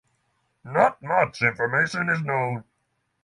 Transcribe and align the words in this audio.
Not 0.63 1.03
much 1.03 1.43
information 1.43 2.09
is 2.09 2.23
known. 2.23 2.63